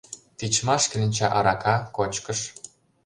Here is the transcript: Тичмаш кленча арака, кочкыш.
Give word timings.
Тичмаш 0.37 0.83
кленча 0.91 1.27
арака, 1.37 1.75
кочкыш. 1.95 2.39